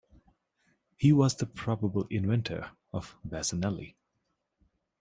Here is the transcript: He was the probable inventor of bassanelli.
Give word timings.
He 0.97 1.13
was 1.13 1.35
the 1.35 1.45
probable 1.45 2.07
inventor 2.09 2.71
of 2.91 3.15
bassanelli. 3.23 3.97